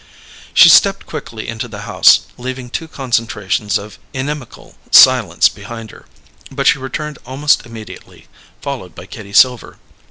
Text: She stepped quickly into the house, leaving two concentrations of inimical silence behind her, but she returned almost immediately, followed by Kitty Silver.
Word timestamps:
She 0.55 0.67
stepped 0.67 1.05
quickly 1.05 1.47
into 1.47 1.67
the 1.67 1.81
house, 1.81 2.21
leaving 2.35 2.71
two 2.71 2.87
concentrations 2.87 3.77
of 3.77 3.99
inimical 4.15 4.75
silence 4.89 5.47
behind 5.47 5.91
her, 5.91 6.07
but 6.49 6.65
she 6.65 6.79
returned 6.79 7.19
almost 7.23 7.67
immediately, 7.67 8.25
followed 8.63 8.95
by 8.95 9.05
Kitty 9.05 9.33
Silver. 9.33 9.77